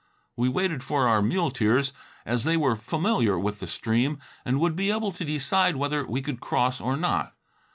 We 0.35 0.49
waited 0.49 0.81
for 0.81 1.07
our 1.07 1.21
muleteers, 1.21 1.93
as 2.25 2.43
they 2.43 2.57
were 2.57 2.75
familiar 2.75 3.37
with 3.37 3.59
the 3.59 3.67
stream 3.67 4.17
and 4.43 4.59
would 4.59 4.75
be 4.75 4.89
able 4.89 5.11
to 5.11 5.23
decide 5.23 5.75
whether 5.75 6.07
we 6.07 6.23
could 6.23 6.41
cross 6.41 6.81
or 6.81 6.97
not. 6.97 7.35